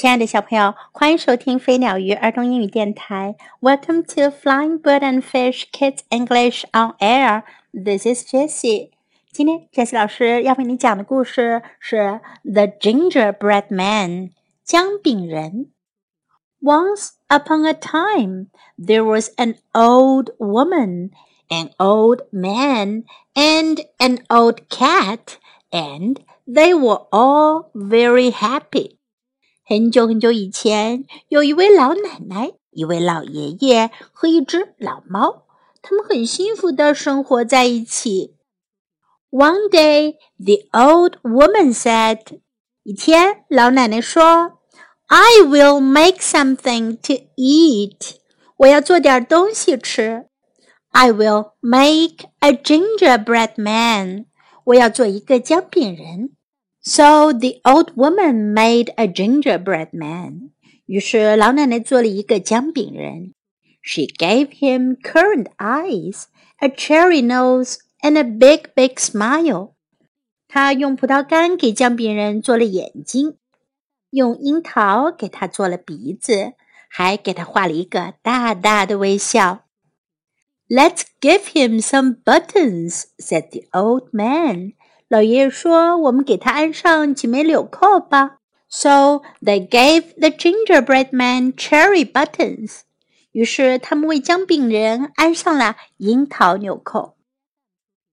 [0.00, 3.34] 亲爱的小朋友，欢迎收听飞鸟鱼儿童英语电台。
[3.62, 7.44] Welcome to Flying Bird and Fish Kids English on Air.
[7.72, 8.90] This is Jessie.
[9.32, 11.96] 今天 Jessie 老师要为你讲的故事是《
[12.42, 14.30] The Gingerbread Man》
[14.62, 15.72] 姜饼人。
[16.60, 21.12] Once upon a time, there was an old woman,
[21.48, 25.38] an old man, and an old cat,
[25.70, 28.98] and they were all very happy.
[29.71, 35.45] 很久很久以前，有一位老奶奶、一位老爷爷和一只老猫，
[35.81, 38.35] 他们很幸福的生活在一起。
[39.29, 42.19] One day, the old woman said，
[42.83, 44.59] 一天，老奶奶说
[45.07, 48.17] ：“I will make something to eat。
[48.57, 50.25] 我要做点东西吃。
[50.89, 54.25] I will make a gingerbread man。
[54.65, 56.31] 我要做一个姜饼人。”
[56.82, 60.50] So the old woman made a gingerbread man.
[60.86, 63.34] 于是老奶奶做了一个姜饼人。
[63.82, 66.24] She gave him currant eyes,
[66.58, 69.72] a cherry nose, and a big, big smile.
[70.48, 73.36] 她用葡萄干给姜饼人做了眼睛，
[74.10, 76.54] 用樱桃给他做了鼻子，
[76.88, 79.64] 还给他画了一个大大的微笑。
[80.68, 84.72] Let's give him some buttons, said the old man.
[85.10, 92.80] 老爷爷说：“我们给他安上几枚纽扣吧。” So they gave the gingerbread man cherry buttons.
[93.32, 97.16] 于是他们为姜饼人安上了樱桃纽扣。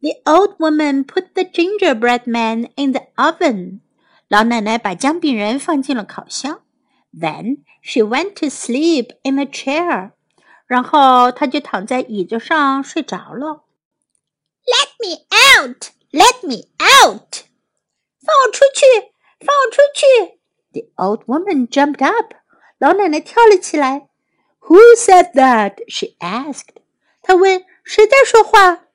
[0.00, 3.80] The old woman put the gingerbread man in the oven.
[4.28, 6.62] 老奶奶把姜饼人放进了烤箱。
[7.12, 10.12] Then she went to sleep in a chair.
[10.66, 13.64] 然后她就躺在椅子上睡着了。
[14.64, 15.26] Let me
[15.58, 15.90] out!
[16.14, 17.44] Let me out!
[18.24, 19.12] 放我出去！
[19.40, 20.38] 放我出去！
[20.72, 22.34] The old woman jumped up.
[22.78, 24.08] 老奶奶跳了起来。
[24.60, 25.78] Who said that?
[25.88, 26.76] She asked.
[27.22, 28.86] 她问：“谁在说话？”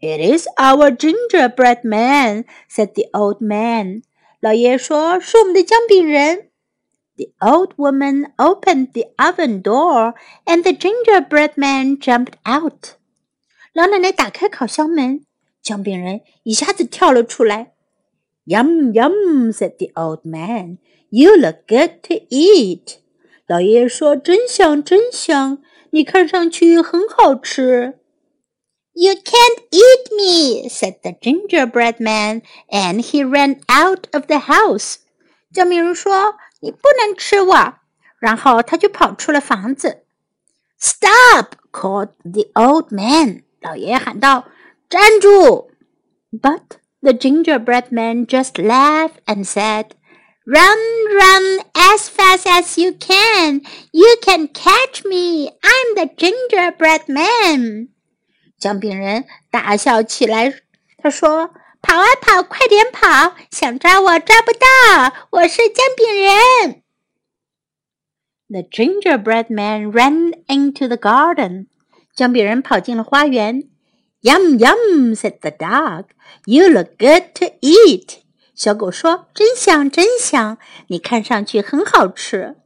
[0.00, 4.02] It is our gingerbread man," said the old man.
[4.40, 6.50] 老爷爷说：“是我们的姜饼人。”
[7.16, 10.14] The old woman opened the oven door,
[10.44, 12.96] and the gingerbread man jumped out.
[13.72, 15.24] 老奶奶打开烤箱门，
[15.69, 17.73] 姜饼人一下子跳了出来。
[18.47, 20.79] Yum yum said the old man.
[21.11, 22.95] You look good to eat.
[23.45, 25.59] 老爷爷说：“真香，真香！
[25.91, 27.99] 你看上去很好吃。”
[28.93, 34.95] You can't eat me, said the gingerbread man, and he ran out of the house.
[35.53, 37.73] 姜饼人说：“你不能吃我。”
[38.19, 40.01] 然后他就跑出了房子。
[40.79, 41.53] Stop!
[41.71, 43.43] called the old man.
[43.61, 44.47] 老爷爷喊道。
[44.88, 45.70] 站住！
[46.32, 49.92] But the gingerbread man just laughed and said,
[50.46, 50.78] Run,
[51.14, 53.62] run as fast as you can.
[53.92, 55.48] You can catch me.
[55.62, 57.88] I'm the gingerbread man.
[58.58, 60.52] 姜饼人大笑起来，
[60.98, 63.34] 他说：“跑啊跑，快点跑！
[63.50, 66.82] 想抓我抓不到，我是姜饼人。”
[68.48, 71.66] The gingerbread man ran into the garden.
[72.14, 73.70] 姜饼人跑进了花园。
[74.20, 76.06] Yum yum said the dog.
[76.46, 78.18] You look good to eat.
[78.54, 82.56] 小狗说：“真香，真香，你看上去很好吃。”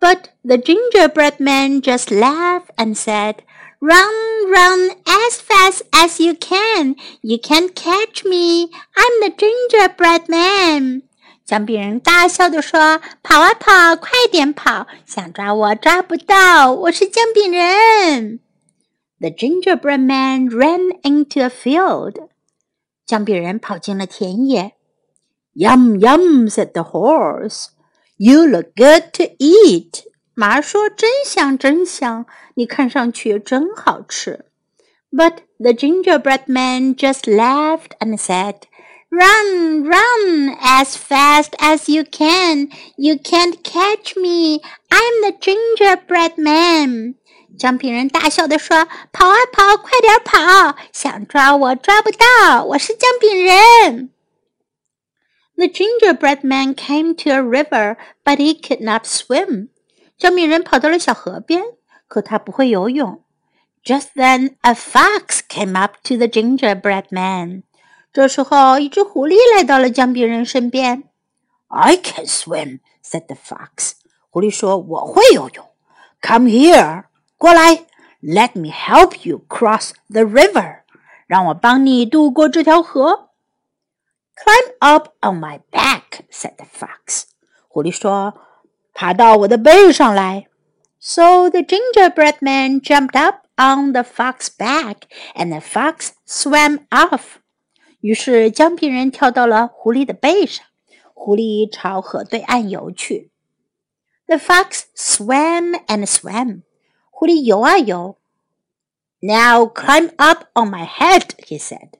[0.00, 3.36] But the gingerbread man just laughed and said,
[3.80, 6.96] "Run, run as fast as you can.
[7.20, 8.70] You can't catch me.
[8.94, 11.02] I'm the gingerbread man."
[11.44, 14.86] 姜饼人大笑地说：“跑啊跑，快点跑！
[15.06, 18.40] 想抓我抓不到，我是姜饼人。”
[19.22, 22.28] The gingerbread man ran into a field.
[23.04, 24.72] 姜饼人跑进了田野。
[25.54, 27.68] Yum yum said the horse.
[28.16, 30.04] You look good to eat.
[30.34, 34.44] 马说：“真香，真香，你看上去真好吃。”
[35.10, 38.68] But the gingerbread man just laughed and said,
[39.10, 42.68] Run, run as fast as you can.
[42.96, 44.60] You can't catch me.
[44.90, 47.14] I'm the gingerbread man.
[47.58, 50.76] 姜饼人大笑地说：“跑啊跑，快点跑！
[50.92, 54.10] 想抓我抓不到，我是姜饼人。”
[55.56, 59.68] The gingerbread man came to a river, but he could not swim.
[60.16, 61.62] 姜饼人跑到了小河边，
[62.06, 63.24] 可他不会游泳。
[63.82, 67.62] Just then, a fox came up to the gingerbread man.
[68.12, 71.04] 这时候，一只狐狸来到了姜饼人身边。
[71.68, 73.92] I can swim," said the fox.
[74.30, 75.66] 狐狸说：“我会游泳。
[76.22, 77.04] Come here."
[77.42, 77.86] 过来，
[78.22, 80.80] Let me help you cross the river，
[81.26, 83.30] 让我帮你渡过这条河。
[84.34, 87.24] Climb up on my back，said the fox。
[87.68, 90.48] 狐狸说：“ 爬到我的背上来。
[91.00, 95.02] So the gingerbread man jumped up on the fox's back,
[95.34, 97.36] and the fox swam off.
[98.00, 100.64] 于是姜饼人跳到了狐狸的背上，
[101.14, 103.30] 狐狸朝河对岸游去。
[104.26, 106.62] The fox swam and swam.
[107.12, 108.16] 狐狸游啊游。
[109.20, 111.90] Now climb up on my head, he said.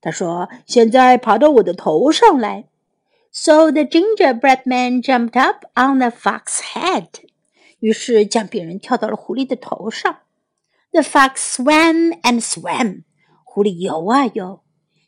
[0.00, 2.66] 他说：“现在爬到我的头上来。”
[3.32, 7.08] So the gingerbread man jumped up on the fox's head.
[7.80, 10.18] 于是姜饼人跳到了狐狸的头上。
[10.92, 13.02] The fox swam and swam.
[13.44, 14.62] 狐狸游啊游。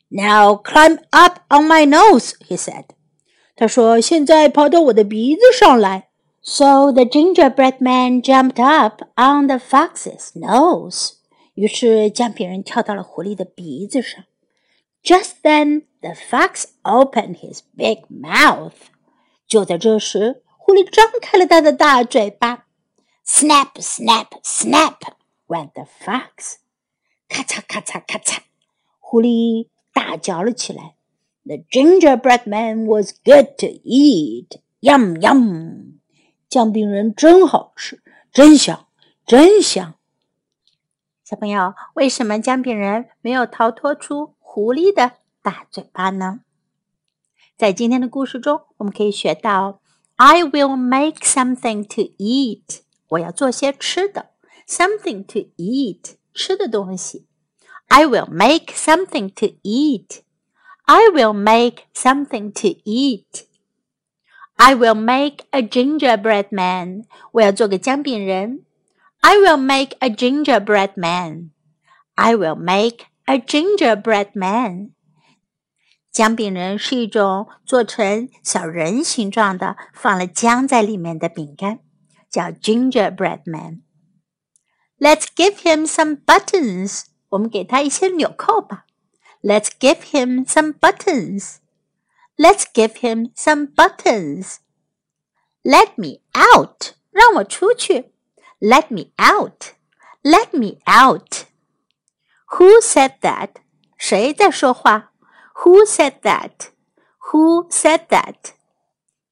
[0.09, 2.85] Now climb up on my nose, he said.
[3.55, 6.09] 他说：“现在跑到我的鼻子上来。”
[6.43, 11.13] So the gingerbread man jumped up on the fox's nose.
[11.53, 14.23] 于是姜饼人跳到了狐狸的鼻子上。
[15.03, 18.73] Just then, the fox opened his big mouth.
[19.47, 22.65] 就在这时，狐狸张开了它的大嘴巴。
[23.25, 24.97] Snap, snap, snap
[25.47, 26.55] went the fox.
[27.27, 28.39] 咔嚓咔嚓咔嚓，
[28.99, 30.95] 狐狸大叫了起来。
[31.45, 34.59] The gingerbread man was good to eat.
[34.81, 35.92] Yum yum.
[36.54, 38.00] 姜饼人真好吃，
[38.32, 38.86] 真香，
[39.26, 39.94] 真香。
[41.24, 46.42] 小朋友，为什么姜饼人没有逃脱出狐狸的大嘴巴呢？
[47.56, 49.80] 在今天的故事中，我们可以学到
[50.14, 52.82] ：I will make something to eat。
[53.08, 54.30] 我要做些吃的
[54.68, 57.26] ，something to eat，吃的东西。
[57.88, 60.20] I will make something to eat。
[60.84, 63.46] I will make something to eat。
[64.55, 67.05] I will make a gingerbread man.
[67.31, 68.65] 我要做个姜饼人。
[69.21, 71.51] I will make a gingerbread man.
[72.15, 74.91] I will make a gingerbread man.
[76.11, 81.79] 姜饼人是一种做成小人形状的，放了姜在里面的饼干，
[82.29, 83.83] 叫 gingerbread man.
[84.97, 87.03] Let's give him some buttons.
[87.29, 88.85] 我们给他一些纽扣吧。
[89.41, 91.57] Let's give him some buttons.
[92.37, 94.59] Let's give him some buttons.
[95.63, 96.93] Let me out.
[97.11, 98.13] 让我出去。
[98.59, 99.73] Let me out.
[100.21, 101.45] Let me out.
[102.57, 103.55] Who said that?
[103.97, 105.11] 谁在说话？
[105.63, 106.69] Who said that?
[107.31, 108.53] Who said that?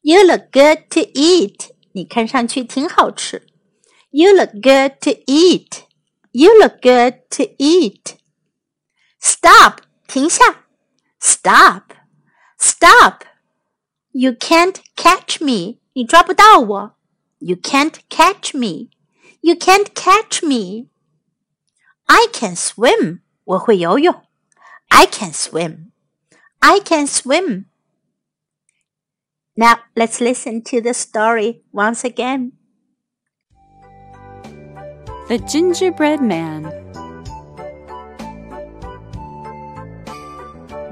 [0.01, 1.71] You look good to eat.
[1.93, 3.47] 你看上去挺好吃。
[4.11, 5.83] You look good to eat.
[6.31, 8.17] You look good to eat.
[9.19, 9.81] Stop.
[10.07, 10.65] 停下。
[11.19, 11.93] Stop.
[12.61, 13.23] Stop.
[14.11, 15.79] You can't catch me.
[15.93, 16.95] 你抓不到我。
[17.39, 18.89] You can't catch me.
[19.41, 20.87] You can't catch me.
[22.05, 23.19] I can swim.
[23.43, 24.23] 我会游泳。
[24.89, 25.91] I can swim.
[26.59, 27.65] I can swim.
[29.55, 32.53] Now let's listen to the story once again.
[35.27, 36.71] The Gingerbread Man.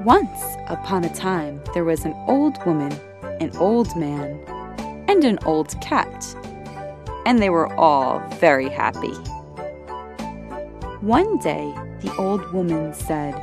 [0.05, 2.91] Once upon a time, there was an old woman,
[3.39, 4.39] an old man,
[5.07, 6.25] and an old cat,
[7.27, 9.13] and they were all very happy.
[11.01, 13.35] One day, the old woman said,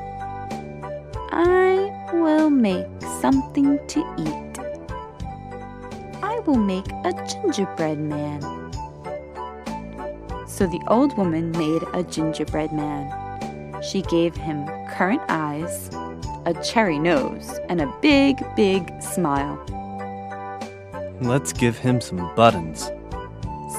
[1.31, 2.89] I will make
[3.21, 4.59] something to eat.
[6.25, 8.41] I will make a gingerbread man.
[10.49, 13.81] So the old woman made a gingerbread man.
[13.81, 15.89] She gave him currant eyes,
[16.49, 19.63] a cherry nose, and a big, big smile,
[21.21, 22.93] Let's give him some buttons.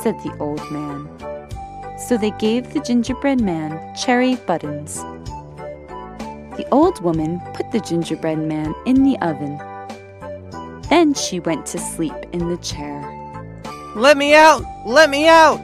[0.04, 1.08] said the old man.
[1.98, 4.98] So they gave the gingerbread man cherry buttons.
[6.58, 9.58] The old woman put the gingerbread man in the oven.
[10.90, 13.02] Then she went to sleep in the chair.
[13.96, 14.64] Let me out!
[14.86, 15.64] Let me out!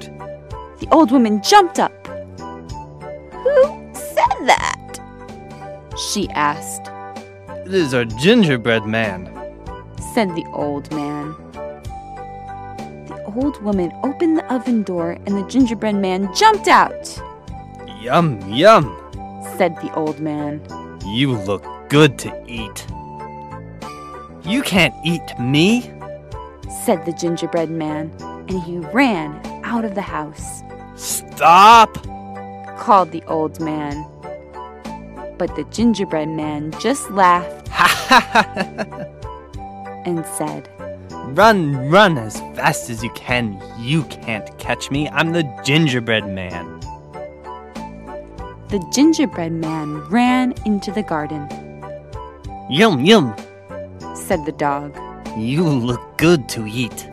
[0.80, 2.08] The old woman jumped up.
[2.38, 5.00] Who said that?
[5.98, 6.90] She asked,
[7.66, 9.26] It is our gingerbread man.
[10.14, 11.36] said the old man.
[13.08, 17.20] The old woman opened the oven door and the gingerbread man jumped out,
[18.00, 18.96] Yum, yum!
[19.58, 20.62] said the old man.
[21.08, 22.86] You look good to eat.
[24.44, 25.92] You can't eat me!
[26.84, 28.12] said the gingerbread man,
[28.48, 30.62] and he ran out of the house,
[30.96, 31.98] Stop!
[32.78, 34.06] called the old man.
[35.38, 37.70] But the gingerbread man just laughed
[40.06, 40.70] and said,
[41.36, 43.62] Run, run as fast as you can.
[43.78, 45.10] You can't catch me.
[45.10, 46.80] I'm the gingerbread man.
[48.70, 51.50] The gingerbread man ran into the garden,
[52.70, 53.36] Yum, yum!
[54.16, 54.96] said the dog.
[55.38, 57.10] You look good to eat.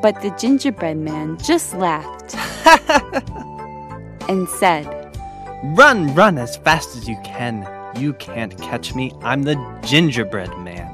[0.00, 2.36] But the gingerbread man just laughed
[4.28, 5.01] and said,
[5.62, 7.64] Run, run as fast as you can.
[7.96, 9.12] You can't catch me.
[9.22, 9.54] I'm the
[9.84, 10.90] gingerbread man.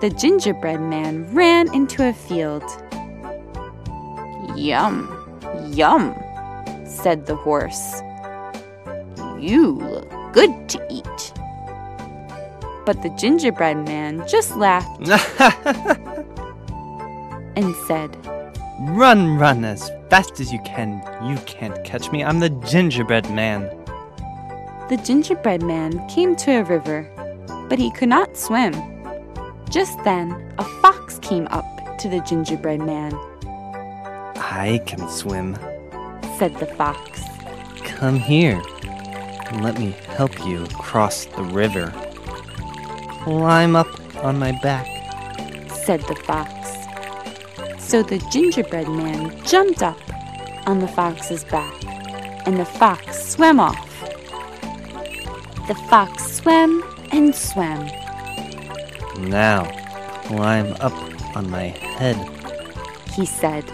[0.00, 2.64] The gingerbread man ran into a field.
[4.56, 5.08] Yum,
[5.70, 6.16] yum,
[6.84, 8.00] said the horse.
[9.38, 11.32] You look good to eat.
[12.84, 15.08] But the gingerbread man just laughed
[17.56, 18.16] and said,
[18.80, 21.02] run, run as fast as you can.
[21.28, 22.24] You can't catch me.
[22.24, 23.62] I'm the gingerbread man.
[24.88, 27.08] The gingerbread man came to a river,
[27.68, 28.74] but he could not swim.
[29.68, 33.12] Just then, a fox came up to the gingerbread man,
[34.52, 35.54] I can swim.
[36.38, 37.22] said the fox.
[37.84, 38.60] Come here.
[38.82, 41.92] And let me help you cross the river.
[43.22, 43.86] Climb up
[44.24, 44.86] on my back.
[45.84, 46.59] said the fox.
[47.90, 49.98] So the gingerbread man jumped up
[50.64, 51.74] on the fox's back,
[52.46, 54.00] and the fox swam off.
[55.66, 57.88] The fox swam and swam,
[59.18, 59.64] Now,
[60.22, 60.92] climb up
[61.36, 61.64] on my
[61.98, 62.16] head.
[63.12, 63.64] he said.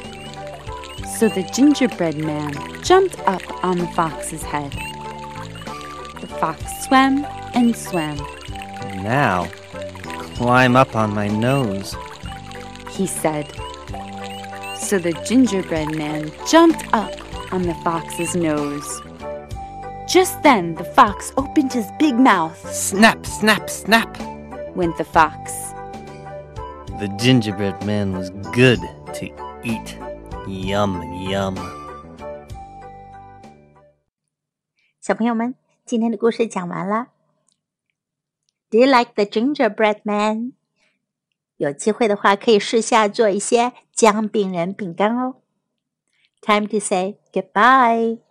[1.19, 4.73] So the gingerbread man jumped up on the fox's head.
[6.23, 8.17] The fox swam and swam,
[8.95, 9.47] Now,
[10.37, 11.95] climb up on my nose.
[12.93, 13.47] he said.
[14.86, 17.14] So the gingerbread man jumped up
[17.54, 19.02] on the fox's nose.
[20.08, 24.18] Just then the fox opened his big mouth, Snap, snap, snap.
[24.76, 25.74] went the fox.
[27.00, 28.80] The gingerbread man was good
[29.14, 29.26] to
[29.64, 29.98] eat.
[30.48, 31.58] Yum, yum.
[35.00, 35.56] 小朋友们，
[35.86, 37.08] 今天的故事讲完了。
[38.70, 40.54] Do you like the gingerbread man？
[41.57, 45.37] 有机会的话，可以试下做一些姜饼人饼干哦。
[46.41, 48.26] Time to say goodbye.